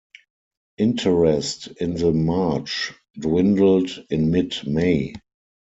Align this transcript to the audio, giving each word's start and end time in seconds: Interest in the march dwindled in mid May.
Interest 0.79 1.67
in 1.79 1.93
the 1.93 2.11
march 2.11 2.91
dwindled 3.19 4.03
in 4.09 4.31
mid 4.31 4.55
May. 4.65 5.13